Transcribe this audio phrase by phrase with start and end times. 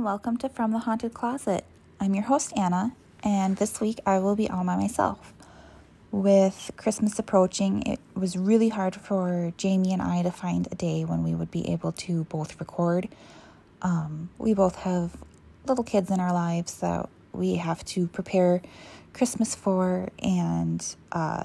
[0.00, 1.62] and welcome to From the Haunted Closet.
[2.00, 5.34] I'm your host, Anna, and this week I will be all by myself.
[6.10, 11.04] With Christmas approaching, it was really hard for Jamie and I to find a day
[11.04, 13.10] when we would be able to both record.
[13.82, 15.18] Um, we both have
[15.66, 18.62] little kids in our lives that we have to prepare
[19.12, 21.42] Christmas for, and uh,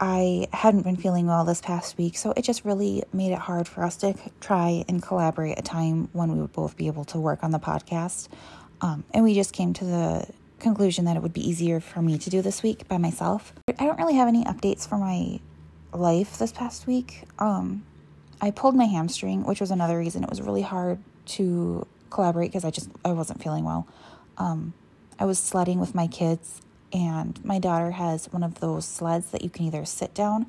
[0.00, 3.66] I hadn't been feeling well this past week, so it just really made it hard
[3.66, 7.18] for us to try and collaborate a time when we would both be able to
[7.18, 8.28] work on the podcast.
[8.80, 10.26] Um, and we just came to the
[10.60, 13.52] conclusion that it would be easier for me to do this week by myself.
[13.78, 15.40] I don't really have any updates for my
[15.92, 17.24] life this past week.
[17.40, 17.84] Um,
[18.40, 22.64] I pulled my hamstring, which was another reason it was really hard to collaborate because
[22.64, 23.88] I just I wasn't feeling well.
[24.36, 24.74] Um,
[25.18, 26.60] I was sledding with my kids
[26.92, 30.46] and my daughter has one of those sleds that you can either sit down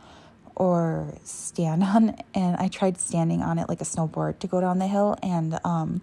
[0.55, 4.79] or stand on and i tried standing on it like a snowboard to go down
[4.79, 6.01] the hill and um,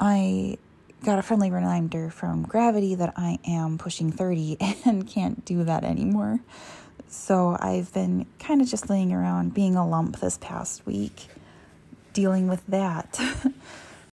[0.00, 0.56] i
[1.04, 5.84] got a friendly reminder from gravity that i am pushing 30 and can't do that
[5.84, 6.40] anymore.
[7.08, 11.28] So i've been kind of just laying around being a lump this past week
[12.12, 13.20] dealing with that.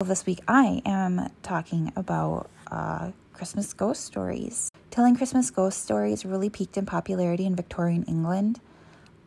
[0.00, 6.24] Well this week i am talking about uh, christmas ghost stories Telling Christmas ghost stories
[6.24, 8.60] really peaked in popularity in Victorian England.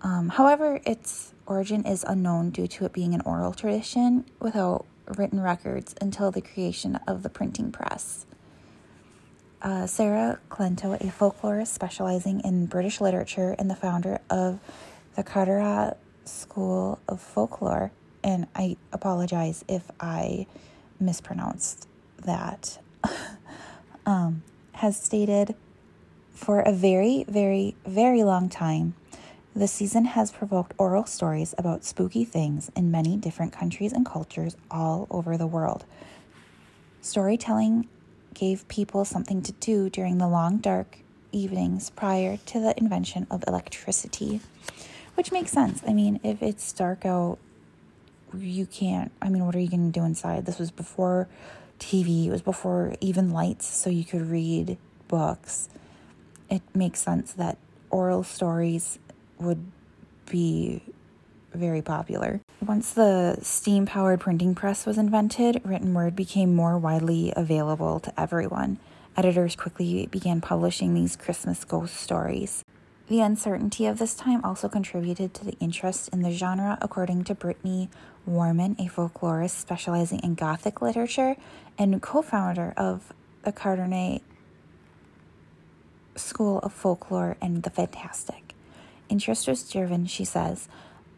[0.02, 4.86] Um, however, its origin is unknown due to it being an oral tradition without
[5.17, 8.25] written records until the creation of the printing press.
[9.61, 14.59] Uh, Sarah Cleto, a folklorist specializing in British literature and the founder of
[15.16, 20.48] the Carteret School of Folklore, and I apologize if I
[21.00, 22.80] mispronounced that.
[24.05, 25.55] um, has stated
[26.33, 28.95] for a very, very, very long time,
[29.55, 34.57] the season has provoked oral stories about spooky things in many different countries and cultures
[34.71, 35.85] all over the world.
[37.02, 37.87] Storytelling
[38.33, 40.98] gave people something to do during the long, dark
[41.31, 44.42] evenings prior to the invention of electricity,
[45.15, 45.83] which makes sense.
[45.86, 47.37] I mean, if it's dark out,
[48.36, 49.11] you can't.
[49.21, 50.45] I mean, what are you going to do inside?
[50.45, 51.27] This was before
[51.80, 55.70] TV, it was before even lights, so you could read books.
[56.50, 57.58] It makes sense that
[57.89, 59.00] oral stories
[59.39, 59.66] would
[60.30, 60.82] be
[61.54, 62.42] very popular.
[62.66, 68.20] Once the steam powered printing press was invented, written word became more widely available to
[68.20, 68.80] everyone.
[69.16, 72.64] Editors quickly began publishing these Christmas ghost stories.
[73.08, 77.36] The uncertainty of this time also contributed to the interest in the genre, according to
[77.36, 77.90] Brittany
[78.26, 81.36] Warman, a folklorist specializing in Gothic literature
[81.78, 83.14] and co founder of
[83.44, 84.22] the Carteret
[86.16, 88.54] School of Folklore and the Fantastic.
[89.10, 90.67] Interest was driven, she says,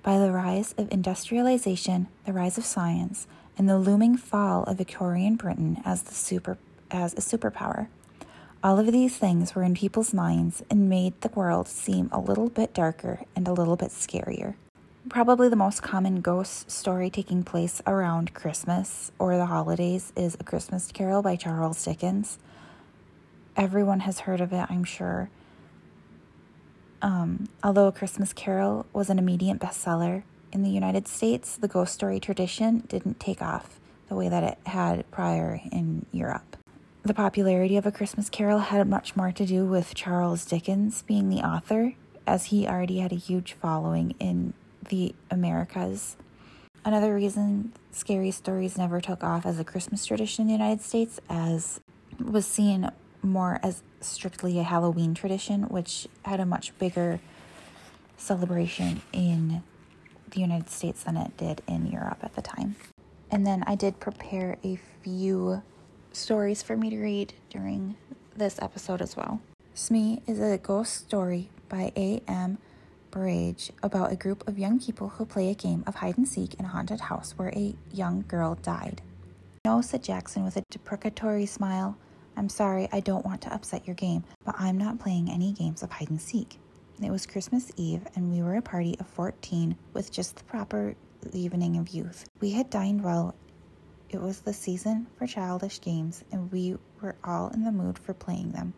[0.02, 3.28] by the rise of industrialization, the rise of science,
[3.58, 6.58] and the looming fall of Victorian Britain as the super
[6.92, 7.88] as a superpower.
[8.64, 12.50] All of these things were in people's minds and made the world seem a little
[12.50, 14.56] bit darker and a little bit scarier.
[15.10, 20.44] Probably the most common ghost story taking place around Christmas or the holidays is A
[20.44, 22.40] Christmas Carol by Charles Dickens.
[23.56, 25.30] Everyone has heard of it, I'm sure.
[27.04, 31.94] Um, although A Christmas Carol was an immediate bestseller in the United States, the ghost
[31.94, 33.80] story tradition didn't take off
[34.10, 36.58] the way that it had prior in Europe.
[37.04, 41.30] The popularity of A Christmas Carol had much more to do with Charles Dickens being
[41.30, 41.94] the author,
[42.26, 44.56] as he already had a huge following in
[44.90, 46.18] the Americas.
[46.84, 51.20] Another reason scary stories never took off as a Christmas tradition in the United States
[51.30, 51.80] as
[52.20, 52.92] was seen
[53.22, 57.20] more as strictly a Halloween tradition, which had a much bigger
[58.18, 59.64] celebration in
[60.30, 62.76] the United States than it did in Europe at the time.
[63.32, 65.64] And then I did prepare a few
[66.12, 67.96] stories for me to read during
[68.36, 69.42] this episode as well.
[69.74, 72.60] Smee is a ghost story by A.M.
[73.16, 76.54] Burrage about a group of young people who play a game of hide and seek
[76.56, 79.02] in a haunted house where a young girl died.
[79.64, 81.98] No, said Jackson with a deprecatory smile.
[82.36, 85.82] I'm sorry, I don't want to upset your game, but I'm not playing any games
[85.82, 86.60] of hide and seek.
[87.02, 90.94] It was Christmas Eve, and we were a party of 14 with just the proper
[91.32, 92.28] evening of youth.
[92.42, 93.34] We had dined well.
[94.10, 98.14] It was the season for childish games, and we were all in the mood for
[98.14, 98.74] playing them.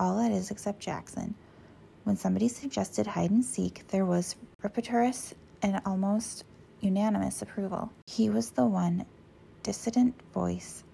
[0.00, 1.36] All that is, except Jackson.
[2.08, 6.44] When somebody suggested hide and seek, there was rapturous and almost
[6.80, 7.92] unanimous approval.
[8.06, 9.04] He was the one
[9.62, 10.84] dissident voice.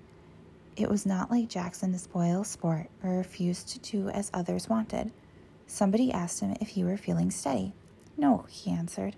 [0.74, 5.12] It was not like Jackson to spoil sport or refuse to do as others wanted.
[5.68, 7.74] Somebody asked him if he were feeling steady.
[8.16, 9.14] No, he answered.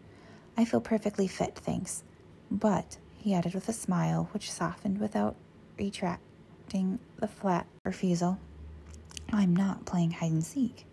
[0.55, 2.05] I feel perfectly fit, thanks.
[2.51, 5.35] But, he added with a smile which softened without
[5.79, 8.39] retracting the flat refusal.
[9.33, 10.85] I'm not playing hide and seek.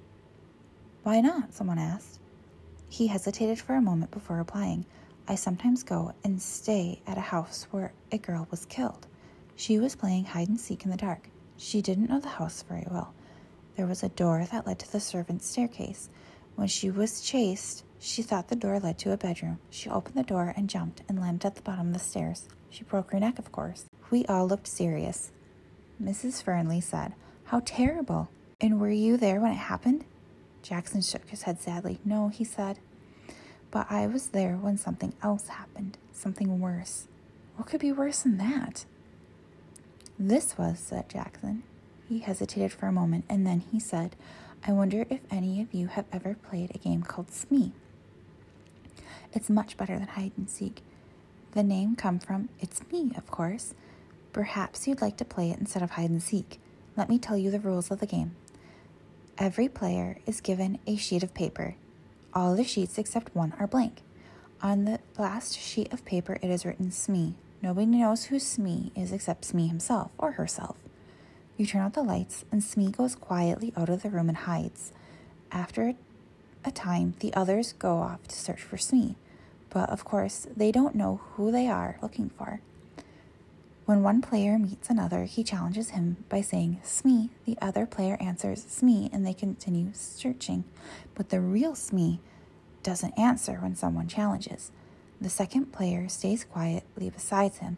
[1.03, 1.53] Why not?
[1.53, 2.19] someone asked.
[2.87, 4.85] He hesitated for a moment before replying.
[5.27, 9.07] I sometimes go and stay at a house where a girl was killed.
[9.57, 11.29] She was playing hide and seek in the dark.
[11.57, 13.13] She didn't know the house very well.
[13.75, 16.09] There was a door that led to the servants' staircase.
[16.55, 19.59] When she was chased, she thought the door led to a bedroom.
[19.69, 22.47] She opened the door and jumped and landed at the bottom of the stairs.
[22.69, 23.85] She broke her neck, of course.
[24.09, 25.31] We all looked serious.
[26.01, 26.41] Mrs.
[26.41, 27.13] Fernley said,
[27.45, 28.29] How terrible!
[28.61, 30.05] And were you there when it happened?
[30.63, 31.99] Jackson shook his head sadly.
[32.05, 32.79] No, he said.
[33.69, 37.07] But I was there when something else happened, something worse.
[37.57, 38.85] What could be worse than that?
[40.17, 41.63] This was, said Jackson.
[42.07, 44.15] He hesitated for a moment and then he said,
[44.65, 47.73] I wonder if any of you have ever played a game called Smee.
[49.33, 50.81] It's much better than hide and seek.
[51.51, 53.73] The name come from It's Me, of course.
[54.31, 56.59] Perhaps you'd like to play it instead of hide and seek.
[56.95, 58.35] Let me tell you the rules of the game.
[59.39, 61.75] Every player is given a sheet of paper.
[62.35, 64.03] All the sheets except one are blank.
[64.61, 67.33] On the last sheet of paper, it is written Smee.
[67.59, 70.77] Nobody knows who Smee is except Smee himself or herself.
[71.57, 74.93] You turn out the lights, and Smee goes quietly out of the room and hides.
[75.51, 75.95] After
[76.63, 79.15] a time, the others go off to search for Smee,
[79.71, 82.61] but of course, they don't know who they are looking for.
[83.85, 87.31] When one player meets another, he challenges him by saying, Smee.
[87.45, 90.63] The other player answers, Smee, and they continue searching.
[91.15, 92.21] But the real Smee
[92.81, 94.71] doesn't answer when someone challenges.
[95.19, 97.77] The second player stays quietly beside him.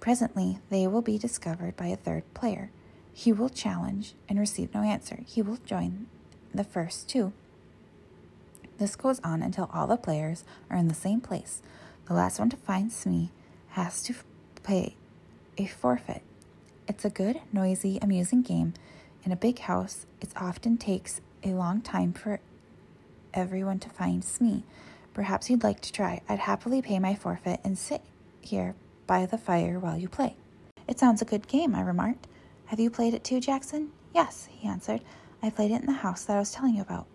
[0.00, 2.70] Presently, they will be discovered by a third player.
[3.12, 5.20] He will challenge and receive no answer.
[5.26, 6.06] He will join
[6.52, 7.32] the first two.
[8.78, 11.62] This goes on until all the players are in the same place.
[12.06, 13.30] The last one to find Smee
[13.70, 14.14] has to
[14.64, 14.96] pay
[15.60, 16.22] a forfeit.
[16.88, 18.72] It's a good, noisy, amusing game.
[19.24, 22.40] In a big house, it often takes a long time for
[23.34, 24.64] everyone to find Smee.
[25.12, 26.22] Perhaps you'd like to try.
[26.30, 28.00] I'd happily pay my forfeit and sit
[28.40, 28.74] here
[29.06, 30.34] by the fire while you play.
[30.88, 32.26] It sounds a good game, I remarked.
[32.66, 33.90] Have you played it too, Jackson?
[34.14, 35.02] Yes, he answered.
[35.42, 37.06] I played it in the house that I was telling you about.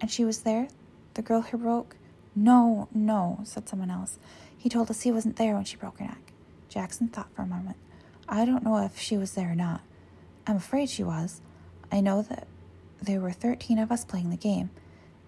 [0.00, 0.66] And she was there?
[1.14, 1.94] The girl who broke?
[2.34, 4.18] No, no, said someone else.
[4.56, 6.32] He told us he wasn't there when she broke her neck.
[6.68, 7.76] Jackson thought for a moment.
[8.28, 9.80] I don't know if she was there or not.
[10.46, 11.40] I'm afraid she was.
[11.90, 12.46] I know that
[13.00, 14.70] there were 13 of us playing the game,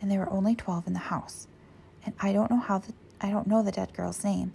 [0.01, 1.47] and there were only 12 in the house.
[2.05, 4.55] And I don't know how the I don't know the dead girl's name.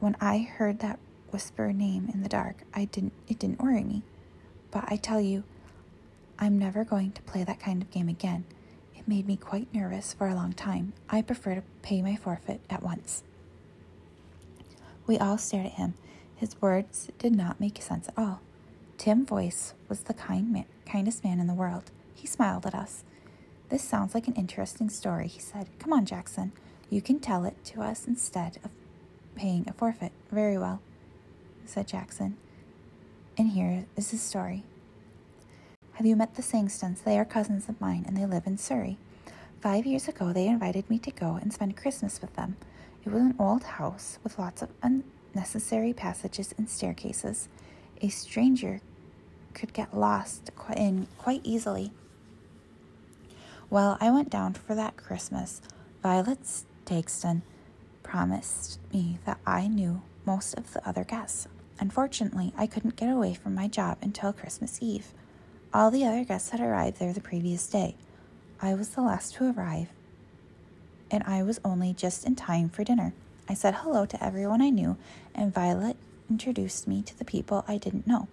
[0.00, 0.98] When I heard that
[1.30, 4.02] whisper name in the dark, I didn't it didn't worry me.
[4.70, 5.44] But I tell you,
[6.38, 8.44] I'm never going to play that kind of game again.
[8.96, 10.92] It made me quite nervous for a long time.
[11.08, 13.22] I prefer to pay my forfeit at once.
[15.06, 15.94] We all stared at him.
[16.36, 18.40] His words did not make sense at all.
[18.98, 21.90] Tim Voice was the kind man, kindest man in the world.
[22.14, 23.04] He smiled at us.
[23.68, 25.68] This sounds like an interesting story, he said.
[25.78, 26.52] Come on, Jackson.
[26.90, 28.70] You can tell it to us instead of
[29.34, 30.12] paying a forfeit.
[30.30, 30.80] Very well
[31.66, 32.36] said Jackson.
[33.36, 34.62] And here is his story.
[35.94, 37.02] Have you met the Sangstons?
[37.02, 38.98] They are cousins of mine and they live in Surrey.
[39.60, 42.56] Five years ago, they invited me to go and spend Christmas with them.
[43.04, 47.48] It was an old house with lots of unnecessary passages and staircases.
[48.00, 48.80] A stranger
[49.52, 51.92] could get lost in quite easily.
[53.68, 55.60] Well, I went down for that Christmas.
[56.02, 56.40] Violet
[56.86, 57.42] Sangston
[58.02, 61.46] promised me that I knew most of the other guests.
[61.80, 65.12] Unfortunately, I couldn't get away from my job until Christmas Eve.
[65.74, 67.96] All the other guests had arrived there the previous day.
[68.62, 69.88] I was the last to arrive,
[71.10, 73.12] and I was only just in time for dinner.
[73.48, 74.96] I said hello to everyone I knew,
[75.34, 75.96] and Violet
[76.30, 78.28] introduced me to the people I didn't know.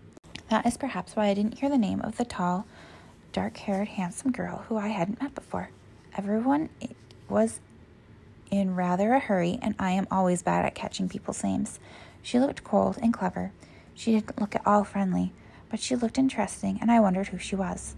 [0.50, 2.66] That is perhaps why I didn't hear the name of the tall,
[3.32, 5.70] dark haired, handsome girl who I hadn't met before.
[6.18, 6.70] Everyone
[7.30, 7.60] was
[8.50, 11.80] in rather a hurry, and I am always bad at catching people's names.
[12.22, 13.52] She looked cold and clever.
[13.96, 15.32] She didn't look at all friendly,
[15.70, 17.96] but she looked interesting, and I wondered who she was.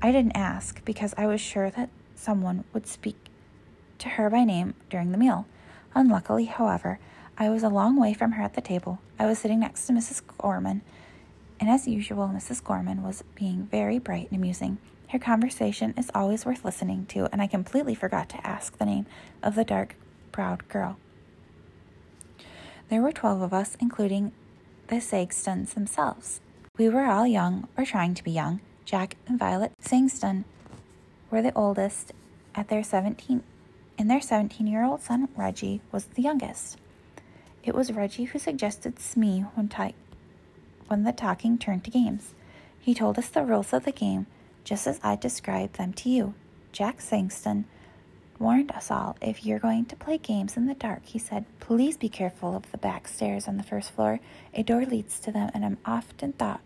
[0.00, 3.21] I didn't ask because I was sure that someone would speak
[4.02, 5.46] to her by name during the meal.
[5.94, 6.98] Unluckily, however,
[7.38, 9.00] I was a long way from her at the table.
[9.18, 10.22] I was sitting next to Mrs.
[10.38, 10.82] Gorman,
[11.58, 12.62] and as usual, Mrs.
[12.62, 14.78] Gorman was being very bright and amusing.
[15.10, 19.06] Her conversation is always worth listening to, and I completely forgot to ask the name
[19.42, 19.94] of the dark,
[20.32, 20.96] proud girl.
[22.88, 24.32] There were 12 of us, including
[24.88, 26.40] the Sangstons themselves.
[26.76, 28.60] We were all young, or trying to be young.
[28.84, 30.44] Jack and Violet Sangston
[31.30, 32.12] were the oldest
[32.54, 33.42] at their 17
[34.02, 36.76] and their 17 year old son Reggie was the youngest.
[37.62, 39.70] It was Reggie who suggested Smee when,
[40.88, 42.34] when the talking turned to games.
[42.80, 44.26] He told us the rules of the game,
[44.64, 46.34] just as I described them to you.
[46.72, 47.62] Jack Sangston
[48.40, 51.96] warned us all if you're going to play games in the dark, he said, please
[51.96, 54.18] be careful of the back stairs on the first floor.
[54.52, 56.60] A door leads to them, and I'm often thought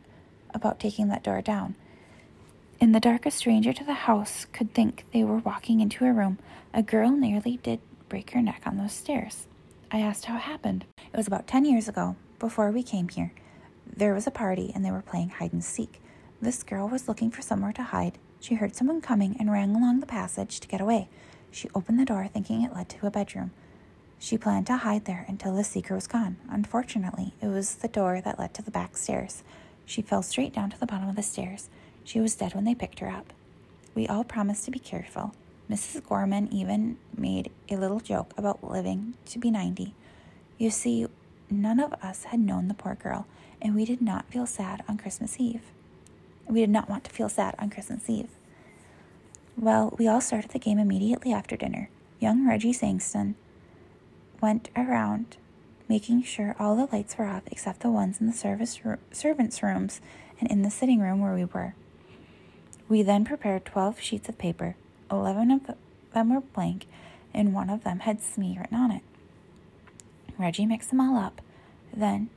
[0.54, 1.74] about taking that door down.
[2.78, 6.12] In the dark, a stranger to the house could think they were walking into a
[6.12, 6.38] room.
[6.74, 7.80] A girl nearly did
[8.10, 9.46] break her neck on those stairs.
[9.90, 10.84] I asked how it happened.
[10.98, 13.32] It was about 10 years ago, before we came here.
[13.86, 16.02] There was a party, and they were playing hide and seek.
[16.42, 18.18] This girl was looking for somewhere to hide.
[18.40, 21.08] She heard someone coming and ran along the passage to get away.
[21.50, 23.52] She opened the door, thinking it led to a bedroom.
[24.18, 26.36] She planned to hide there until the seeker was gone.
[26.50, 29.42] Unfortunately, it was the door that led to the back stairs.
[29.86, 31.70] She fell straight down to the bottom of the stairs.
[32.06, 33.32] She was dead when they picked her up.
[33.96, 35.34] We all promised to be careful.
[35.68, 36.06] Mrs.
[36.06, 39.92] Gorman even made a little joke about living to be 90.
[40.56, 41.08] You see,
[41.50, 43.26] none of us had known the poor girl,
[43.60, 45.62] and we did not feel sad on Christmas Eve.
[46.46, 48.30] We did not want to feel sad on Christmas Eve.
[49.56, 51.90] Well, we all started the game immediately after dinner.
[52.20, 53.34] Young Reggie Sangston
[54.40, 55.38] went around
[55.88, 59.60] making sure all the lights were off except the ones in the service ro- servants'
[59.60, 60.00] rooms
[60.38, 61.74] and in the sitting room where we were.
[62.88, 64.76] We then prepared 12 sheets of paper.
[65.10, 65.74] 11 of
[66.12, 66.86] them were blank,
[67.34, 69.02] and one of them had Smee written on it.
[70.38, 71.40] Reggie mixed them all up.
[71.94, 72.30] Then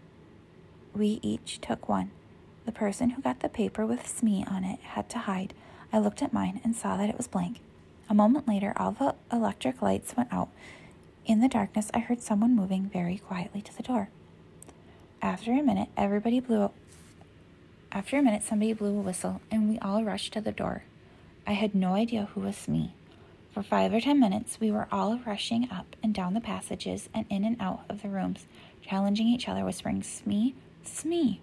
[0.93, 2.11] we each took one.
[2.65, 5.53] The person who got the paper with Smee on it had to hide
[5.91, 7.59] I looked at mine and saw that it was blank.
[8.09, 10.49] A moment later, all the electric lights went out.
[11.25, 14.09] In the darkness, I heard someone moving very quietly to the door.
[15.21, 16.71] After a minute, everybody blew.
[17.91, 20.83] After a minute, somebody blew a whistle, and we all rushed to the door.
[21.47, 22.93] I had no idea who was Smee.
[23.51, 27.25] For five or ten minutes, we were all rushing up and down the passages and
[27.31, 28.45] in and out of the rooms,
[28.83, 30.53] challenging each other, whispering, Smee,
[30.83, 31.41] Smee.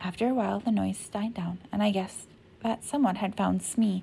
[0.00, 2.26] After a while, the noise died down, and I guessed
[2.64, 4.02] that someone had found Smee.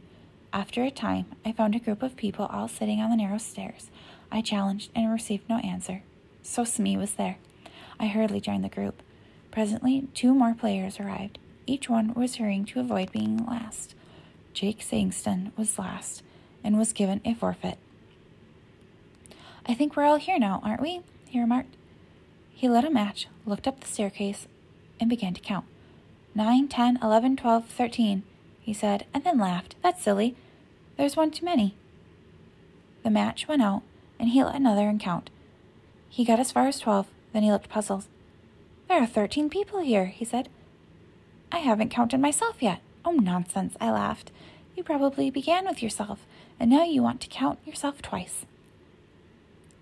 [0.53, 3.91] After a time, I found a group of people all sitting on the narrow stairs.
[4.31, 6.03] I challenged and received no answer.
[6.41, 7.39] So Smee was there.
[7.99, 9.03] I hurriedly joined the group.
[9.51, 11.39] Presently, two more players arrived.
[11.67, 13.93] Each one was hurrying to avoid being last.
[14.53, 16.23] Jake Sangston was last
[16.63, 17.77] and was given a forfeit.
[19.67, 21.01] I think we're all here now, aren't we?
[21.29, 21.75] he remarked.
[22.49, 24.47] He lit a match, looked up the staircase,
[24.99, 25.65] and began to count.
[26.33, 28.23] Nine, ten, eleven, twelve, thirteen
[28.67, 29.75] he said, and then laughed.
[29.81, 30.35] That's silly.
[30.97, 31.75] There's one too many.
[33.01, 33.81] The match went out,
[34.19, 35.29] and he lit another and count.
[36.09, 38.07] He got as far as twelve, then he looked puzzled.
[38.89, 40.49] There are thirteen people here, he said.
[41.51, 42.81] I haven't counted myself yet.
[43.05, 44.31] Oh, nonsense, I laughed.
[44.75, 46.25] You probably began with yourself,
[46.59, 48.45] and now you want to count yourself twice.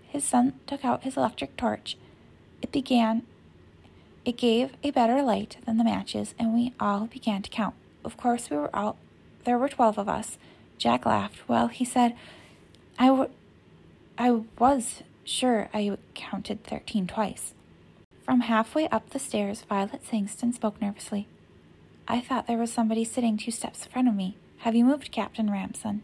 [0.08, 1.96] His son took out his electric torch.
[2.62, 3.22] It began
[4.24, 7.74] it gave a better light than the matches, and we all began to count.
[8.04, 8.96] Of course, we were all
[9.44, 10.38] there were 12 of us.
[10.76, 11.48] Jack laughed.
[11.48, 12.16] Well, he said,
[12.98, 13.30] I, w-
[14.18, 17.54] I was sure I counted 13 twice.
[18.24, 21.28] From halfway up the stairs, Violet Sangston spoke nervously.
[22.08, 24.36] I thought there was somebody sitting two steps in front of me.
[24.58, 26.02] Have you moved, Captain Ramson?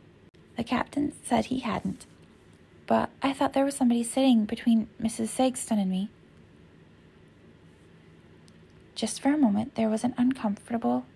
[0.57, 2.07] The captain said he hadn't.
[2.87, 5.29] But I thought there was somebody sitting between Mrs.
[5.29, 6.11] Sangston and me.
[8.97, 11.07] Just for a moment, there was an uncomfortable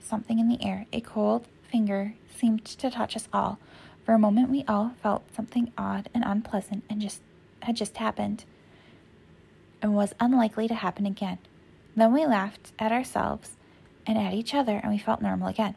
[0.00, 0.86] something in the air.
[0.92, 3.58] A cold finger seemed to touch us all.
[4.04, 7.20] For a moment, we all felt something odd and unpleasant and just
[7.60, 8.44] had just happened
[9.80, 11.38] and was unlikely to happen again.
[11.94, 13.56] Then we laughed at ourselves
[14.06, 15.74] and at each other, and we felt normal again.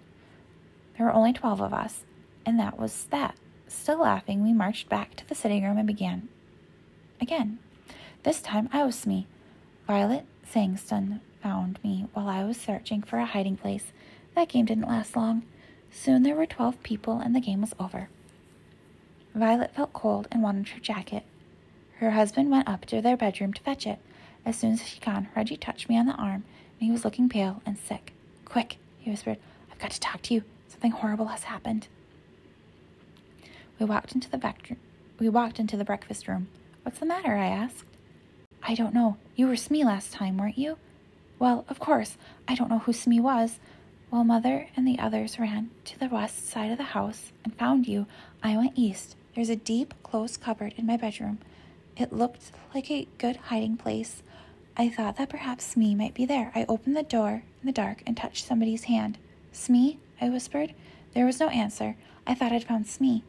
[0.98, 2.04] There were only 12 of us,
[2.46, 3.36] and that was that.
[3.68, 6.30] Still laughing, we marched back to the sitting room and began
[7.22, 7.60] again.
[8.24, 9.28] This time I was me.
[9.88, 13.92] Violet Sangston found me while I was searching for a hiding place.
[14.36, 15.44] That game didn't last long.
[15.92, 18.10] Soon there were 12 people and the game was over.
[19.34, 21.24] Violet felt cold and wanted her jacket.
[22.00, 24.00] Her husband went up to their bedroom to fetch it.
[24.46, 26.44] As soon as she gone, Reggie touched me on the arm,
[26.80, 28.14] and he was looking pale and sick.
[28.46, 29.38] Quick, he whispered,
[29.72, 30.44] I've got to talk to you.
[30.68, 31.88] Something horrible has happened.
[33.80, 34.80] We walked into the bedroom.
[35.20, 36.48] We walked into the breakfast room.
[36.84, 37.36] What's the matter?
[37.36, 37.86] I asked.
[38.64, 39.18] I don't know.
[39.36, 40.78] You were Smee last time, weren't you?
[41.40, 42.18] Well, of course.
[42.48, 43.60] I don't know who Smee was,
[44.10, 47.88] while Mother and the others ran to the west side of the house and found
[47.88, 48.08] you,
[48.42, 49.16] I went east.
[49.36, 51.40] There's a deep, close cupboard in my bedroom.
[51.98, 54.24] It looked like a good hiding place.
[54.78, 56.52] I thought that perhaps Smee might be there.
[56.54, 59.18] I opened the door in the dark and touched somebody's hand.
[59.54, 60.00] Smee?
[60.20, 60.74] I whispered.
[61.14, 61.96] There was no answer.
[62.28, 63.24] I thought I'd found Smee.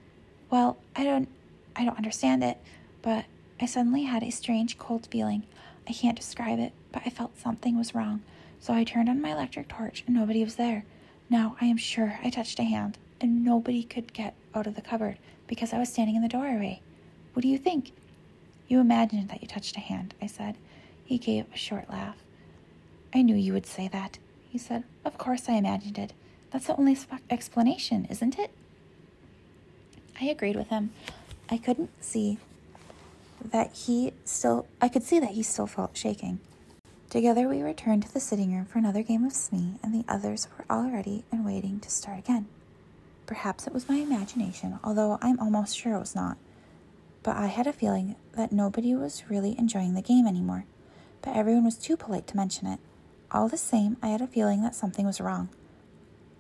[0.51, 1.29] Well, I don't
[1.77, 2.59] I don't understand it,
[3.03, 3.27] but
[3.61, 5.45] I suddenly had a strange cold feeling.
[5.89, 8.23] I can't describe it, but I felt something was wrong.
[8.59, 10.85] So I turned on my electric torch and nobody was there.
[11.31, 14.83] Now I am sure I touched a hand and nobody could get out of the
[14.83, 16.81] cupboard because I was standing in the doorway.
[17.35, 17.93] What do you think?
[18.69, 20.57] You imagined that you touched a hand, I said.
[21.07, 22.17] He gave a short laugh.
[23.15, 24.19] I knew you would say that,
[24.51, 24.85] he said.
[25.05, 26.13] Of course I imagined it.
[26.51, 26.99] That's the only
[27.31, 28.51] explanation, isn't it?
[30.21, 30.91] I agreed with him.
[31.49, 32.39] I couldn't see
[33.45, 36.41] that he still, I could see that he still felt shaking.
[37.09, 40.49] Together we returned to the sitting room for another game of Smee, and the others
[40.59, 42.47] were all ready and waiting to start again.
[43.27, 46.37] Perhaps it was my imagination, although I'm almost sure it was not.
[47.23, 50.65] But I had a feeling that nobody was really enjoying the game anymore,
[51.23, 52.79] but everyone was too polite to mention it.
[53.31, 55.49] All the same, I had a feeling that something was wrong.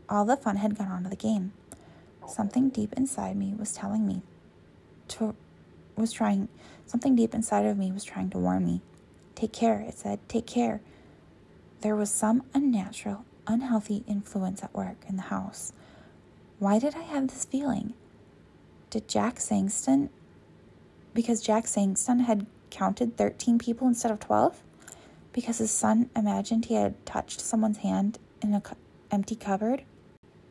[0.08, 1.52] All the fun had gone out of the game.
[2.28, 4.22] Something deep inside me was telling me
[5.08, 5.34] to
[5.96, 6.48] was trying
[6.86, 8.80] something deep inside of me was trying to warn me.
[9.34, 10.80] Take care, it said, take care.
[11.80, 15.72] There was some unnatural, unhealthy influence at work in the house.
[16.58, 17.94] Why did I have this feeling?
[18.90, 20.08] Did Jack Sangston
[21.12, 24.62] because Jack Sangston had counted 13 people instead of 12?
[25.36, 28.62] Because his son imagined he had touched someone's hand in an
[29.10, 29.82] empty cupboard?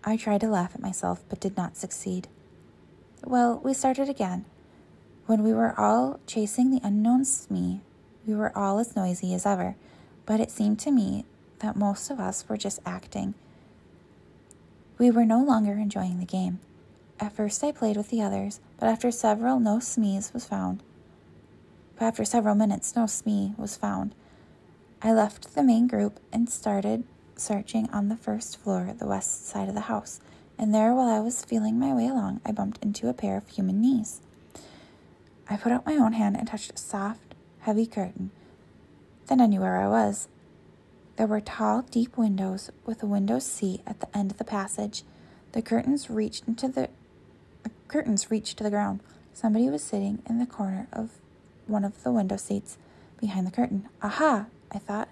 [0.04, 2.27] I tried to laugh at myself, but did not succeed.
[3.24, 4.46] Well, we started again.
[5.25, 7.82] When we were all chasing the unknown Smee,
[8.27, 9.75] we were all as noisy as ever,
[10.27, 11.25] but it seemed to me
[11.60, 13.34] that most of us were just acting.
[15.00, 16.60] We were no longer enjoying the game.
[17.20, 20.84] At first, I played with the others, but after several, no Smees was found.
[21.98, 24.13] But after several minutes, no Smee was found.
[25.02, 27.04] I left the main group and started
[27.36, 30.20] searching on the first floor, the west side of the house,
[30.58, 33.48] and there, while I was feeling my way along, I bumped into a pair of
[33.48, 34.22] human knees.
[35.50, 38.32] I put out my own hand and touched a soft, heavy curtain.
[39.27, 40.27] Then I knew where I was.
[41.18, 45.03] There were tall, deep windows with a window seat at the end of the passage.
[45.51, 46.90] The curtains reached into the,
[47.64, 49.01] the curtains reached to the ground.
[49.34, 51.12] Somebody was sitting in the corner of
[51.68, 52.77] one of the window seats
[53.20, 53.90] behind the curtain.
[54.01, 55.10] Aha, I thought.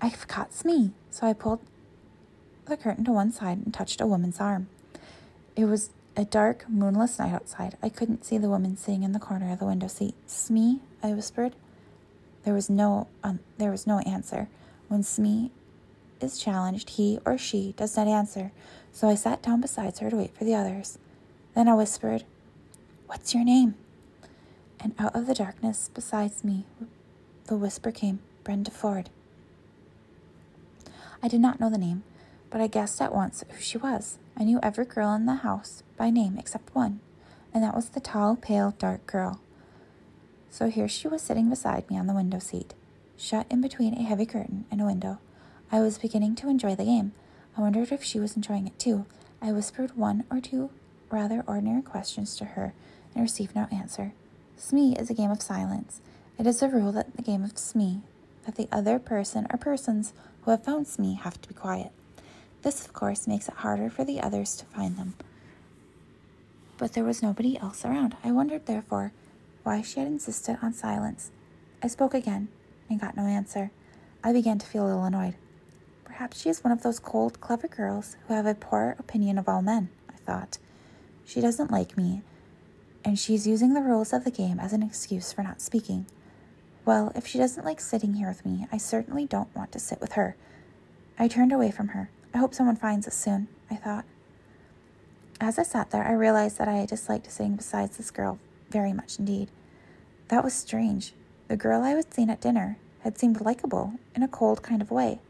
[0.00, 0.92] I've caught Smee.
[1.10, 1.60] So I pulled
[2.66, 4.68] the curtain to one side and touched a woman's arm.
[5.56, 7.76] It was a dark, moonless night outside.
[7.82, 10.14] I couldn't see the woman sitting in the corner of the window seat.
[10.26, 11.54] Smee, I whispered.
[12.44, 14.48] There was no um, there was no answer.
[14.88, 15.50] When Smee
[16.20, 18.52] is challenged, he or she does not answer.
[18.92, 20.98] So I sat down beside her to wait for the others.
[21.54, 22.24] Then I whispered,
[23.06, 23.74] "What's your name?"
[24.78, 26.66] And out of the darkness beside me,
[27.46, 29.10] the whisper came, "Brenda Ford."
[31.22, 32.04] I did not know the name,
[32.50, 34.18] but I guessed at once who she was.
[34.36, 37.00] I knew every girl in the house by name except one,
[37.52, 39.40] and that was the tall, pale, dark girl.
[40.50, 42.74] So here she was sitting beside me on the window seat,
[43.16, 45.18] shut in between a heavy curtain and a window.
[45.72, 47.12] I was beginning to enjoy the game.
[47.56, 49.06] I wondered if she was enjoying it too.
[49.40, 50.70] I whispered one or two
[51.10, 52.74] rather ordinary questions to her
[53.14, 54.12] and received no answer.
[54.56, 56.00] Smee is a game of silence.
[56.38, 58.00] It is a rule that the game of Smee
[58.44, 61.90] that the other person or persons who have found me have to be quiet.
[62.62, 65.14] This, of course, makes it harder for the others to find them.
[66.78, 68.16] But there was nobody else around.
[68.24, 69.12] I wondered, therefore,
[69.62, 71.30] why she had insisted on silence.
[71.82, 72.48] I spoke again
[72.88, 73.70] and got no answer.
[74.22, 75.34] I began to feel a little annoyed.
[76.04, 79.48] Perhaps she is one of those cold, clever girls who have a poor opinion of
[79.48, 80.58] all men, I thought.
[81.26, 82.22] She doesn't like me,
[83.04, 86.06] and she's using the rules of the game as an excuse for not speaking.
[86.84, 90.00] Well, if she doesn't like sitting here with me, I certainly don't want to sit
[90.00, 90.36] with her.
[91.18, 92.10] I turned away from her.
[92.34, 94.04] I hope someone finds us soon, I thought.
[95.40, 98.38] As I sat there, I realized that I disliked sitting beside this girl
[98.70, 99.50] very much indeed.
[100.28, 101.12] That was strange.
[101.48, 104.90] The girl I had seen at dinner had seemed likable in a cold kind of
[104.90, 105.20] way.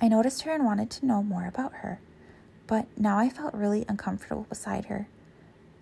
[0.00, 2.00] I noticed her and wanted to know more about her,
[2.66, 5.08] but now I felt really uncomfortable beside her.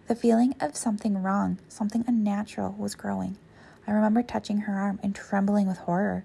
[0.06, 3.36] The feeling of something wrong, something unnatural, was growing.
[3.86, 6.24] I remember touching her arm and trembling with horror.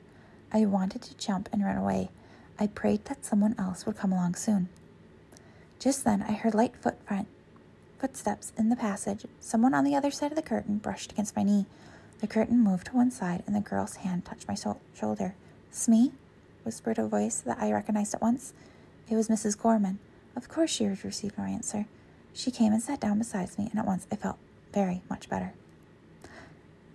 [0.52, 2.10] I wanted to jump and run away.
[2.60, 4.70] I prayed that someone else would come along soon.
[5.80, 7.28] Just then, I heard light footprint,
[8.00, 9.26] footsteps in the passage.
[9.40, 11.66] Someone on the other side of the curtain brushed against my knee.
[12.20, 15.36] The curtain moved to one side, and the girl's hand touched my so- shoulder.
[15.72, 16.14] Smee?
[16.64, 18.54] whispered a voice that I recognized at once.
[19.10, 19.58] It was Mrs.
[19.58, 20.00] Gorman.
[20.36, 21.86] Of course, she had received no answer.
[22.34, 24.38] She came and sat down beside me, and at once I felt
[24.74, 25.54] very much better.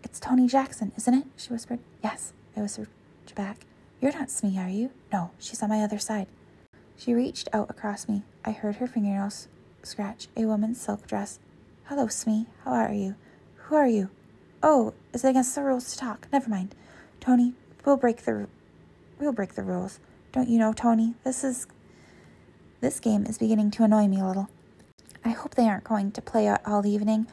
[0.02, 1.26] It's Tony Jackson, isn't it?
[1.36, 1.78] she whispered.
[2.02, 2.88] Yes, I whispered
[3.34, 3.64] back.
[4.00, 4.90] You're not Smee, are you?
[5.12, 6.26] No, she's on my other side.
[6.96, 8.22] She reached out across me.
[8.44, 9.48] I heard her fingernails
[9.82, 11.38] scratch a woman's silk dress.
[11.84, 12.46] Hello, Smee.
[12.64, 13.14] How are you?
[13.56, 14.10] Who are you?
[14.62, 16.28] Oh, is it against the rules to talk?
[16.32, 16.74] Never mind.
[17.20, 18.48] Tony, we'll break the
[19.18, 20.00] We'll break the rules.
[20.32, 21.14] Don't you know, Tony?
[21.24, 21.66] This is.
[22.80, 24.48] This game is beginning to annoy me a little.
[25.24, 27.28] I hope they aren't going to play all evening.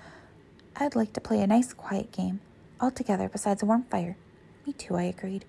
[0.76, 2.40] I'd like to play a nice, quiet game,
[2.80, 4.18] all together besides a warm fire.
[4.66, 5.46] Me too, I agreed.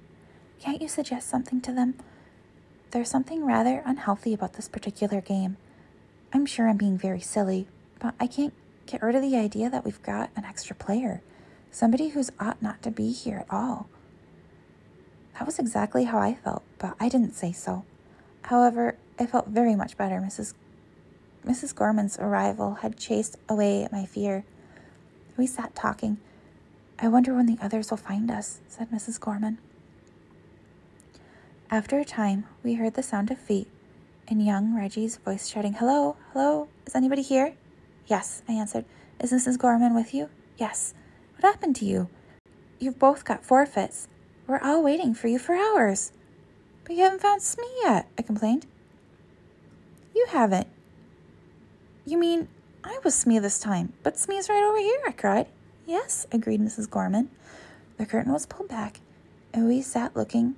[0.61, 1.95] Can't you suggest something to them?
[2.91, 5.57] There's something rather unhealthy about this particular game.
[6.33, 8.55] I'm sure I'm being very silly, but I can't
[8.87, 11.23] get rid of the idea that we've got an extra player,
[11.71, 13.89] somebody who's ought not to be here at all.
[15.35, 17.85] That was exactly how I felt, but I didn't say so.
[18.43, 20.17] However, I felt very much better.
[20.17, 20.55] Mrs.
[21.47, 21.75] Mrs.
[21.75, 24.45] Gorman's arrival had chased away my fear.
[25.37, 26.19] We sat talking.
[27.03, 29.19] I wonder when the others will find us, said Mrs.
[29.19, 29.57] Gorman.
[31.71, 33.69] After a time, we heard the sound of feet
[34.29, 37.55] and young Reggie's voice shouting, Hello, hello, is anybody here?
[38.07, 38.85] Yes, I answered.
[39.19, 39.59] Is Mrs.
[39.59, 40.29] Gorman with you?
[40.59, 40.93] Yes.
[41.37, 42.09] What happened to you?
[42.79, 44.07] You've both got forfeits.
[44.47, 46.13] We're all waiting for you for hours.
[46.85, 48.67] But you haven't found Smee yet, I complained.
[50.15, 50.69] You haven't.
[52.05, 52.49] You mean
[52.85, 55.47] I was Smee this time, but Smee's right over here, I cried.
[55.91, 56.89] Yes, agreed Mrs.
[56.89, 57.31] Gorman.
[57.97, 59.01] The curtain was pulled back,
[59.53, 60.55] and we sat looking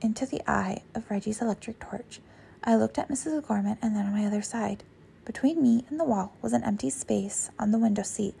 [0.00, 2.20] into the eye of Reggie's electric torch.
[2.62, 3.44] I looked at Mrs.
[3.44, 4.84] Gorman and then on my other side.
[5.24, 8.36] Between me and the wall was an empty space on the window seat.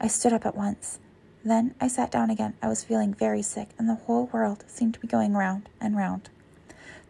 [0.00, 1.00] I stood up at once.
[1.44, 2.54] Then I sat down again.
[2.62, 5.98] I was feeling very sick, and the whole world seemed to be going round and
[5.98, 6.30] round.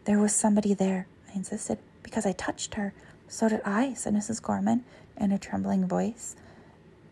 [0.04, 2.92] There was somebody there, I insisted, because I touched her.
[3.28, 4.42] So did I, said Mrs.
[4.42, 4.82] Gorman
[5.16, 6.34] in a trembling voice.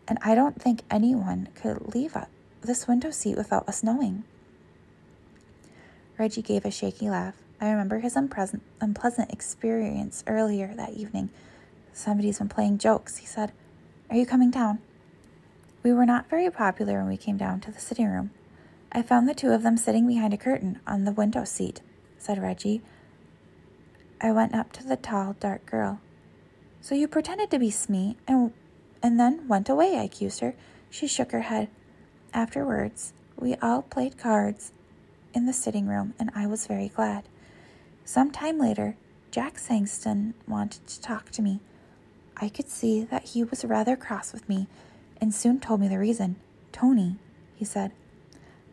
[0.09, 2.17] And I don't think anyone could leave
[2.61, 4.23] this window seat without us knowing.
[6.17, 7.35] Reggie gave a shaky laugh.
[7.61, 11.29] I remember his unpleasant, unpleasant experience earlier that evening.
[11.93, 13.51] Somebody's been playing jokes, he said.
[14.09, 14.79] Are you coming down?
[15.83, 18.31] We were not very popular when we came down to the sitting room.
[18.91, 21.81] I found the two of them sitting behind a curtain on the window seat,
[22.17, 22.81] said Reggie.
[24.19, 26.01] I went up to the tall, dark girl.
[26.81, 28.51] So you pretended to be Smee and
[29.01, 30.55] and then went away, I accused her.
[30.89, 31.69] She shook her head.
[32.33, 34.71] Afterwards, we all played cards
[35.33, 37.23] in the sitting room, and I was very glad.
[38.05, 38.95] Some time later,
[39.31, 41.59] Jack Sangston wanted to talk to me.
[42.37, 44.67] I could see that he was rather cross with me
[45.21, 46.37] and soon told me the reason.
[46.71, 47.17] Tony,
[47.55, 47.91] he said,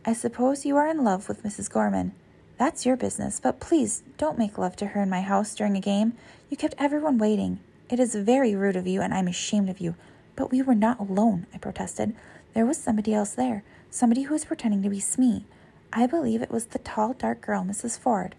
[0.05, 1.69] I suppose you are in love with Mrs.
[1.69, 2.13] Gorman.
[2.57, 5.81] That's your business, but please don't make love to her in my house during a
[5.81, 6.13] game.
[6.49, 7.59] You kept everyone waiting.
[7.89, 9.95] It is very rude of you, and I'm ashamed of you.
[10.37, 12.15] But we were not alone, I protested.
[12.53, 15.45] There was somebody else there, somebody who was pretending to be Smee.
[15.91, 17.99] I believe it was the tall, dark girl, Mrs.
[17.99, 18.35] Ford.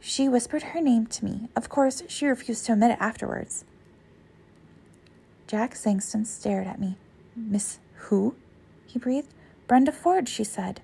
[0.00, 1.48] She whispered her name to me.
[1.54, 3.64] Of course, she refused to admit it afterwards.
[5.46, 6.96] Jack Sangston stared at me.
[7.36, 8.36] Miss who?
[8.86, 9.34] he breathed.
[9.66, 10.82] Brenda Ford, she said.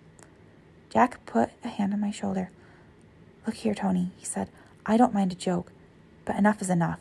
[0.91, 2.51] Jack put a hand on my shoulder.
[3.47, 4.49] Look here, Tony, he said.
[4.85, 5.73] I don't mind a joke,
[6.25, 7.01] but enough is enough.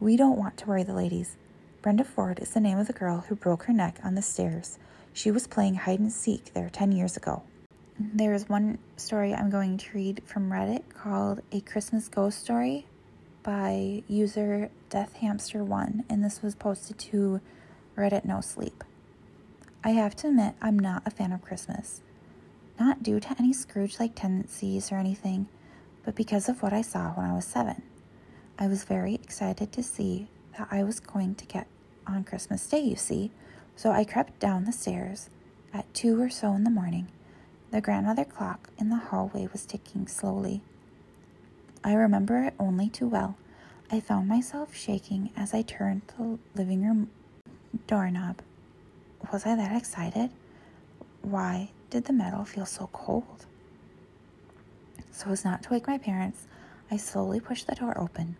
[0.00, 1.36] We don't want to worry the ladies.
[1.86, 4.76] Brenda Ford is the name of the girl who broke her neck on the stairs.
[5.12, 7.44] She was playing hide and seek there 10 years ago.
[7.96, 12.86] There is one story I'm going to read from Reddit called A Christmas Ghost Story
[13.44, 17.40] by user DeathHamster1, and this was posted to
[17.96, 18.82] Reddit No Sleep.
[19.84, 22.00] I have to admit, I'm not a fan of Christmas.
[22.80, 25.46] Not due to any Scrooge like tendencies or anything,
[26.04, 27.82] but because of what I saw when I was seven.
[28.58, 30.26] I was very excited to see
[30.58, 31.68] that I was going to get
[32.06, 33.30] on Christmas Day, you see,
[33.74, 35.28] so I crept down the stairs
[35.72, 37.08] at two or so in the morning.
[37.70, 40.62] The grandmother clock in the hallway was ticking slowly.
[41.84, 43.36] I remember it only too well.
[43.90, 47.10] I found myself shaking as I turned the living room
[47.86, 48.40] doorknob.
[49.32, 50.30] Was I that excited?
[51.22, 53.46] Why did the metal feel so cold?
[55.12, 56.46] So as not to wake my parents,
[56.90, 58.36] I slowly pushed the door open.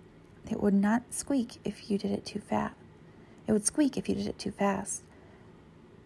[0.50, 2.74] It would not squeak if you did it too fast.
[3.46, 5.02] It would squeak if you did it too fast.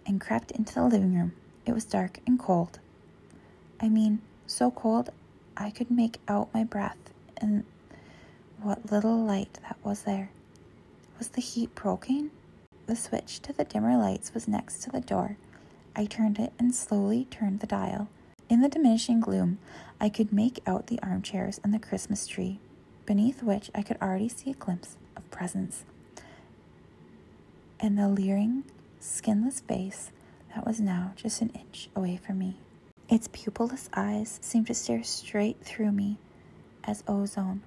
[0.07, 1.33] And crept into the living room.
[1.67, 2.81] It was dark and cold.
[3.81, 5.11] I mean, so cold
[5.57, 6.97] I could make out my breath
[7.37, 7.65] and
[8.61, 10.31] what little light that was there.
[11.19, 12.31] Was the heat broken?
[12.87, 15.37] The switch to the dimmer lights was next to the door.
[15.95, 18.09] I turned it and slowly turned the dial.
[18.49, 19.59] In the diminishing gloom,
[20.01, 22.59] I could make out the armchairs and the Christmas tree,
[23.07, 25.85] beneath which I could already see a glimpse of presents.
[27.83, 28.65] And the leering,
[28.99, 30.11] skinless face
[30.55, 32.59] that was now just an inch away from me.
[33.09, 36.19] Its pupilless eyes seemed to stare straight through me
[36.85, 37.63] as ozone.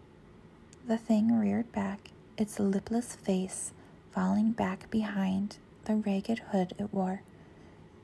[0.88, 3.72] The thing reared back, its lipless face
[4.12, 7.24] falling back behind the ragged hood it wore.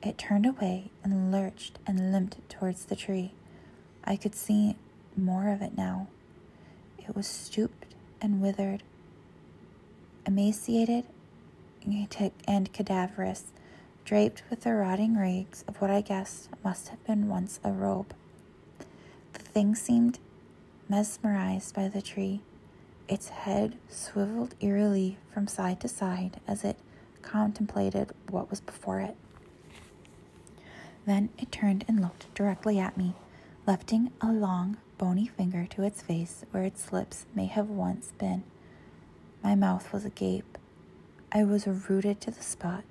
[0.02, 3.34] It turned away and lurched and limped towards the tree.
[4.04, 4.78] I could see
[5.16, 6.08] more of it now.
[6.98, 7.86] It was stooped
[8.20, 8.82] and withered,
[10.26, 11.06] emaciated
[12.48, 13.52] and cadaverous,
[14.06, 18.14] draped with the rotting rags of what I guessed must have been once a robe.
[19.34, 20.20] The thing seemed
[20.88, 22.42] mesmerized by the tree.
[23.08, 26.78] Its head swiveled eerily from side to side as it
[27.22, 29.16] contemplated what was before it.
[31.06, 33.14] Then it turned and looked directly at me,
[33.66, 38.44] lifting a long, bony finger to its face where its lips may have once been.
[39.44, 40.58] My mouth was agape.
[41.32, 42.84] I was rooted to the spot.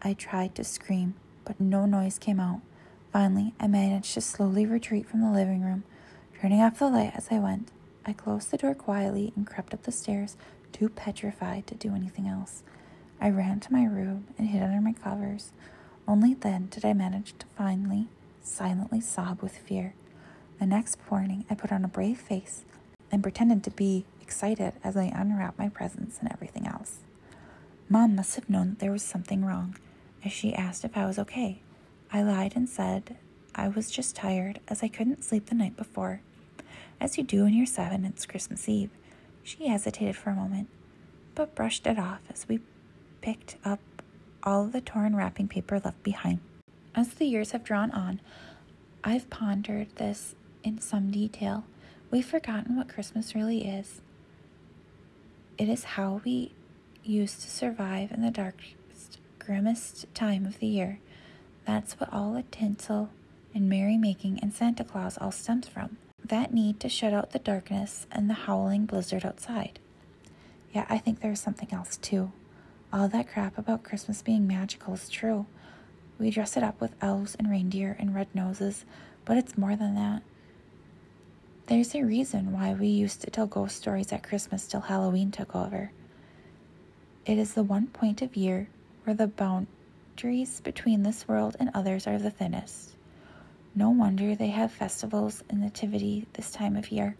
[0.00, 2.60] I tried to scream, but no noise came out.
[3.12, 5.82] Finally, I managed to slowly retreat from the living room,
[6.40, 7.72] turning off the light as I went.
[8.04, 10.36] I closed the door quietly and crept up the stairs,
[10.70, 12.62] too petrified to do anything else.
[13.20, 15.50] I ran to my room and hid under my covers.
[16.06, 18.06] Only then did I manage to finally,
[18.42, 19.94] silently sob with fear.
[20.60, 22.64] The next morning, I put on a brave face
[23.10, 27.00] and pretended to be excited as I unwrapped my presents and everything else.
[27.88, 29.76] Mom must have known that there was something wrong,
[30.24, 31.60] as she asked if I was okay.
[32.12, 33.16] I lied and said
[33.54, 36.20] I was just tired as I couldn't sleep the night before.
[37.00, 38.90] As you do when you're seven, it's Christmas Eve.
[39.44, 40.68] She hesitated for a moment,
[41.36, 42.58] but brushed it off as we
[43.20, 43.80] picked up
[44.42, 46.40] all the torn wrapping paper left behind.
[46.94, 48.20] As the years have drawn on,
[49.04, 51.64] I've pondered this in some detail.
[52.10, 54.00] We've forgotten what Christmas really is.
[55.58, 56.52] It is how we
[57.08, 61.00] used to survive in the darkest, grimmest time of the year.
[61.66, 63.10] That's what all the tinsel
[63.54, 65.96] and merrymaking and Santa Claus all stems from.
[66.24, 69.78] That need to shut out the darkness and the howling blizzard outside.
[70.72, 72.32] Yeah, I think there's something else too.
[72.92, 75.46] All that crap about Christmas being magical is true.
[76.18, 78.84] We dress it up with elves and reindeer and red noses,
[79.24, 80.22] but it's more than that.
[81.66, 85.54] There's a reason why we used to tell ghost stories at Christmas till Halloween took
[85.54, 85.90] over.
[87.26, 88.68] It is the one point of year
[89.02, 92.94] where the boundaries between this world and others are the thinnest.
[93.74, 97.16] No wonder they have festivals and nativity this time of year.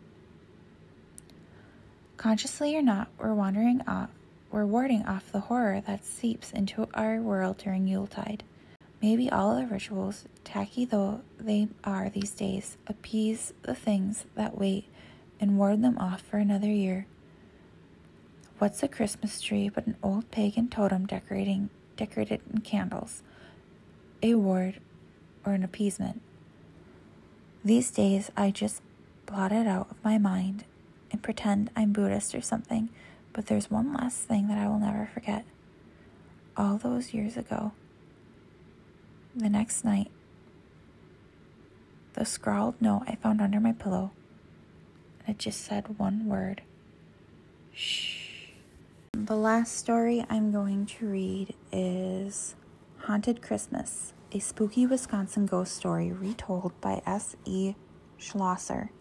[2.17, 4.11] Consciously or not, we're wandering off
[4.53, 8.45] we're warding off the horror that seeps into our world during Yuletide.
[9.03, 14.85] Maybe all the rituals, tacky though they are these days, appease the things that wait
[15.41, 17.07] and ward them off for another year.
[18.59, 23.23] What's a Christmas tree but an old pagan totem decorating decorated in candles?
[24.23, 24.81] A ward
[25.45, 26.23] or an appeasement.
[27.65, 28.81] These days I just
[29.27, 30.65] blot it out of my mind
[31.11, 32.89] and pretend I'm Buddhist or something
[33.37, 35.45] but there's one last thing that I will never forget.
[36.57, 37.73] All those years ago,
[39.35, 40.11] the next night,
[42.15, 44.13] the scrawled note I found under my pillow,
[45.27, 46.63] and it just said one word
[47.75, 48.26] shh.
[49.27, 52.55] The last story I'm going to read is
[52.99, 57.75] Haunted Christmas, a spooky Wisconsin ghost story retold by S.E.
[58.19, 58.93] Schlosser.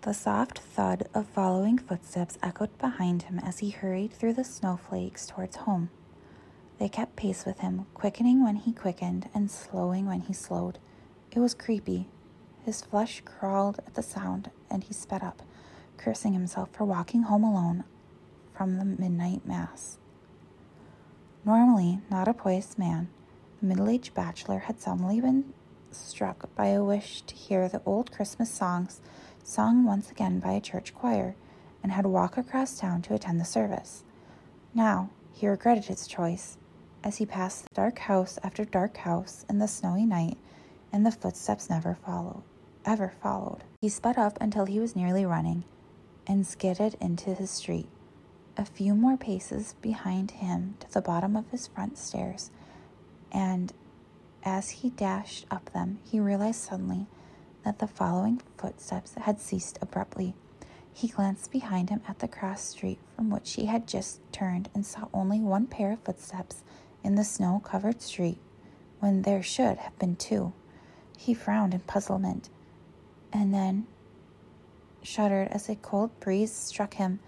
[0.00, 5.26] The soft thud of following footsteps echoed behind him as he hurried through the snowflakes
[5.26, 5.90] towards home.
[6.78, 10.78] They kept pace with him, quickening when he quickened and slowing when he slowed.
[11.30, 12.08] It was creepy.
[12.64, 15.42] His flesh crawled at the sound, and he sped up,
[15.98, 17.84] cursing himself for walking home alone
[18.58, 19.98] from the midnight mass.
[21.44, 23.08] Normally not a poised man,
[23.60, 25.54] the middle aged bachelor had suddenly been
[25.92, 29.00] struck by a wish to hear the old Christmas songs
[29.44, 31.36] sung once again by a church choir,
[31.84, 34.02] and had walked across town to attend the service.
[34.74, 36.58] Now, he regretted his choice
[37.04, 40.36] as he passed the dark house after dark house in the snowy night,
[40.92, 42.42] and the footsteps never followed,
[42.84, 43.62] ever followed.
[43.80, 45.62] He sped up until he was nearly running
[46.26, 47.88] and skidded into his street.
[48.58, 52.50] A few more paces behind him to the bottom of his front stairs,
[53.30, 53.72] and
[54.42, 57.06] as he dashed up them, he realized suddenly
[57.64, 60.34] that the following footsteps had ceased abruptly.
[60.92, 64.84] He glanced behind him at the cross street from which he had just turned and
[64.84, 66.64] saw only one pair of footsteps
[67.04, 68.38] in the snow covered street
[68.98, 70.52] when there should have been two.
[71.16, 72.48] He frowned in puzzlement
[73.32, 73.86] and then
[75.02, 77.20] shuddered as a cold breeze struck him,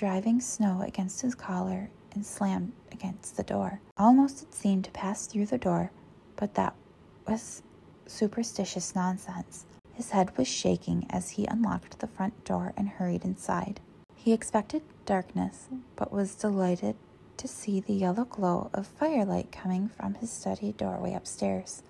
[0.00, 3.78] driving snow against his collar and slammed against the door.
[3.98, 5.90] Almost it seemed to pass through the door,
[6.36, 6.74] but that
[7.28, 7.62] was
[8.06, 9.66] superstitious nonsense.
[9.92, 13.78] His head was shaking as he unlocked the front door and hurried inside.
[14.16, 16.96] He expected darkness, but was delighted
[17.36, 21.82] to see the yellow glow of firelight coming from his study doorway upstairs.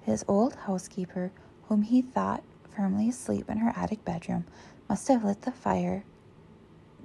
[0.00, 1.30] His old housekeeper,
[1.68, 2.42] whom he thought
[2.74, 4.46] firmly asleep in her attic bedroom,
[4.88, 6.04] must have lit the fire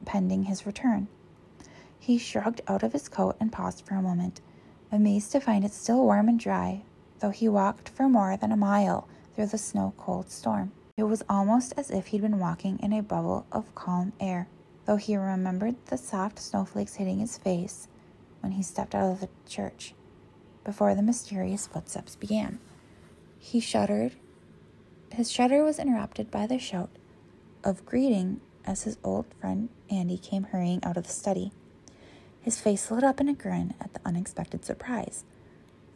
[0.06, 1.08] pending his return.
[2.00, 4.42] He shrugged out of his coat and paused for a moment,
[4.92, 6.84] amazed to find it still warm and dry,
[7.20, 10.72] though he walked for more than a mile through the snow cold storm.
[10.98, 14.48] It was almost as if he'd been walking in a bubble of calm air,
[14.86, 17.88] though he remembered the soft snowflakes hitting his face
[18.40, 19.94] when he stepped out of the church
[20.64, 22.60] before the mysterious footsteps began.
[23.40, 24.14] He shuddered.
[25.12, 26.90] His shudder was interrupted by the shout
[27.64, 31.52] of greeting as his old friend Andy came hurrying out of the study.
[32.42, 35.24] His face lit up in a grin at the unexpected surprise.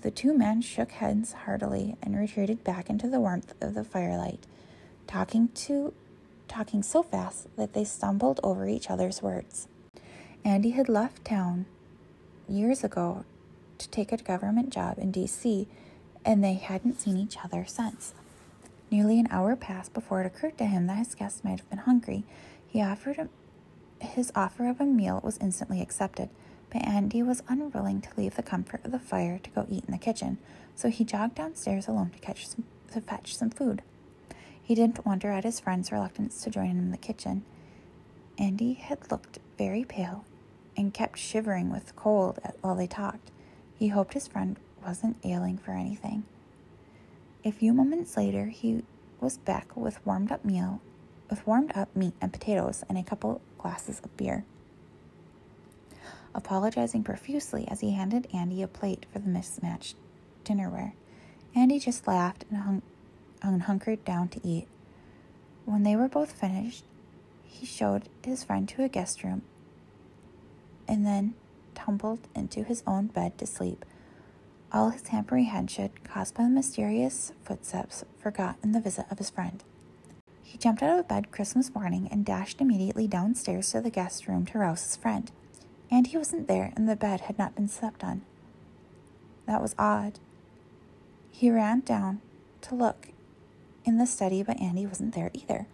[0.02, 4.45] The two men shook hands heartily and retreated back into the warmth of the firelight,
[5.08, 5.93] talking to
[6.47, 9.67] talking so fast that they stumbled over each other's words.
[10.43, 11.65] Andy had left town
[12.47, 13.23] years ago
[13.78, 15.67] to take a government job in DC,
[16.25, 18.13] and they hadn't seen each other since.
[18.89, 21.80] Nearly an hour passed before it occurred to him that his guest might have been
[21.80, 22.23] hungry.
[22.67, 23.30] He offered him
[24.02, 26.30] his offer of a meal was instantly accepted,
[26.72, 29.92] but Andy was unwilling to leave the comfort of the fire to go eat in
[29.92, 30.38] the kitchen,
[30.76, 33.82] so he jogged downstairs alone to, catch some, to fetch some food.
[34.62, 37.44] He didn't wonder at his friend's reluctance to join him in the kitchen.
[38.38, 40.26] Andy had looked very pale
[40.78, 43.32] and kept shivering with cold while they talked.
[43.78, 46.24] He hoped his friend wasn't ailing for anything.
[47.44, 48.84] A few moments later, he
[49.20, 50.82] was back with warmed up meal,
[51.30, 54.43] with warmed up meat and potatoes and a couple glasses of beer.
[56.34, 59.95] Apologizing profusely as he handed Andy a plate for the mismatched
[60.43, 60.93] dinnerware,
[61.56, 62.82] Andy just laughed and
[63.41, 64.67] hung, hunkered down to eat.
[65.65, 66.84] When they were both finished,
[67.43, 69.41] he showed his friend to a guest room
[70.88, 71.34] and then
[71.76, 73.86] tumbled into his own bed to sleep.
[74.72, 79.63] All his apprehension, caused by the mysterious footsteps, forgot in the visit of his friend.
[80.50, 84.46] He jumped out of bed Christmas morning and dashed immediately downstairs to the guest room
[84.48, 85.32] to rouse his friend.
[85.92, 88.24] And he wasn't there, and the bed had not been slept on.
[89.46, 90.20] That was odd.
[91.30, 92.22] He ran down
[92.62, 93.10] to look
[93.86, 95.68] in the study, but Andy wasn't there either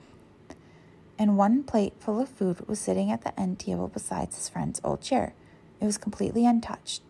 [1.18, 4.82] and one plate full of food was sitting at the end table beside his friend's
[4.84, 5.34] old chair.
[5.80, 7.02] It was completely untouched,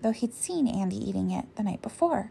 [0.00, 2.30] though he'd seen Andy eating it the night before.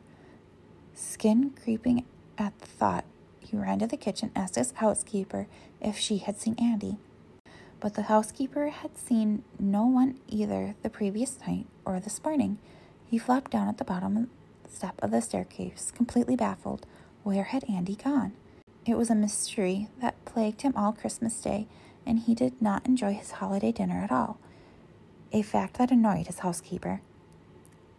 [0.94, 2.06] Skin creeping
[2.38, 3.06] at the thought,
[3.52, 5.46] he ran to the kitchen, asked his housekeeper
[5.82, 6.98] if she had seen Andy.
[7.82, 12.60] But the housekeeper had seen no one either the previous night or this morning.
[13.06, 14.30] He flopped down at the bottom
[14.70, 16.86] step of the staircase, completely baffled.
[17.24, 18.34] Where had Andy gone?
[18.86, 21.68] It was a mystery that plagued him all Christmas Day,
[22.06, 24.40] and he did not enjoy his holiday dinner at all,
[25.34, 27.02] a fact that annoyed his housekeeper.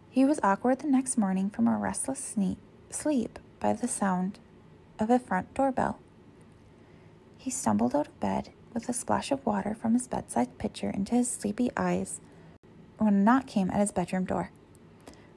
[0.09, 2.35] He was awkward the next morning from a restless
[2.89, 4.39] sleep by the sound
[5.03, 5.99] of a front doorbell.
[7.37, 11.13] He stumbled out of bed with a splash of water from his bedside pitcher into
[11.13, 12.21] his sleepy eyes
[12.97, 14.51] when a knock came at his bedroom door.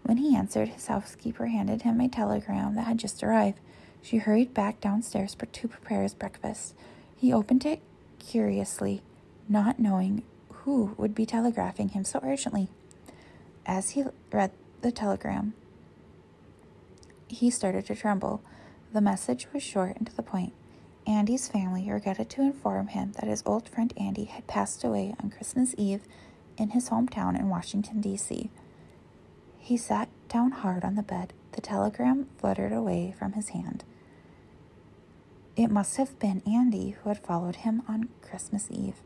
[0.05, 3.59] When he answered, his housekeeper handed him a telegram that had just arrived.
[4.03, 6.75] She hurried back downstairs to prepare his breakfast.
[7.17, 7.83] He opened it
[8.21, 9.03] curiously,
[9.49, 12.69] not knowing who would be telegraphing him so urgently.
[13.67, 14.53] As he read
[14.83, 15.55] the telegram,
[17.27, 18.43] he started to tremble.
[18.97, 20.55] The message was short and to the point.
[21.07, 25.29] Andy's family regretted to inform him that his old friend Andy had passed away on
[25.29, 26.01] Christmas Eve
[26.57, 28.49] in his hometown in Washington, D.C.
[29.59, 31.35] He sat down hard on the bed.
[31.53, 33.85] The telegram fluttered away from his hand.
[35.57, 39.03] It must have been Andy who had followed him on Christmas Eve.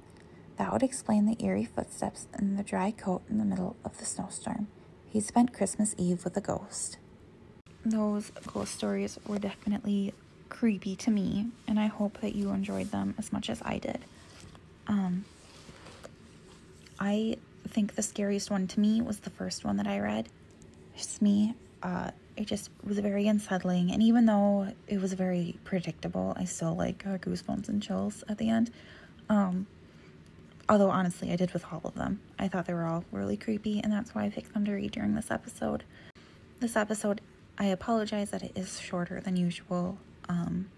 [0.57, 4.05] That would explain the eerie footsteps and the dry coat in the middle of the
[4.05, 4.69] snowstorm.
[5.05, 6.99] He spent Christmas Eve with a ghost.
[7.85, 10.13] Those ghost stories were definitely
[10.49, 14.01] creepy to me, and I hope that you enjoyed them as much as I did.
[14.87, 15.25] Um,
[16.99, 20.29] I think the scariest one to me was the first one that I read.
[20.97, 21.55] Just me.
[21.83, 23.93] Uh, it just was very unsettling.
[23.93, 28.39] And even though it was very predictable, I still like got goosebumps and chills at
[28.39, 28.71] the end.
[29.29, 29.67] Um,
[30.69, 32.21] although honestly, I did with all of them.
[32.39, 34.93] I thought they were all really creepy, and that's why I picked them to read
[34.93, 35.85] during this episode.
[36.61, 37.21] This episode,
[37.61, 39.99] I apologize that it is shorter than usual.
[40.31, 40.71] Um,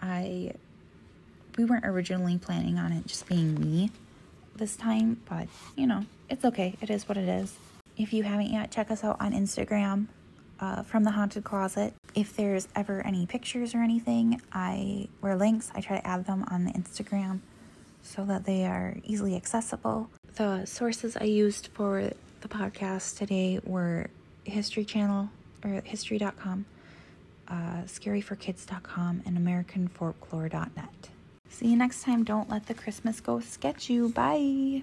[0.00, 0.54] I
[1.58, 3.90] we weren't originally planning on it just being me
[4.56, 5.46] this time, but
[5.76, 6.74] you know, it's okay.
[6.80, 7.54] It is what it is.
[7.98, 10.06] If you haven't yet, check us out on Instagram
[10.58, 11.92] uh, from the haunted closet.
[12.14, 16.46] If there's ever any pictures or anything, I or links, I try to add them
[16.50, 17.40] on the Instagram
[18.02, 20.08] so that they are easily accessible.
[20.36, 24.06] The sources I used for the podcast today were
[24.44, 25.28] History Channel
[25.64, 26.66] or History.com,
[27.48, 31.10] uh, scaryforkids.com and americanfolklore.net.
[31.48, 32.24] See you next time.
[32.24, 34.08] Don't let the Christmas ghosts get you.
[34.10, 34.82] Bye.